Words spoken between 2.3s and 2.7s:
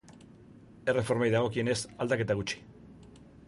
gutxi.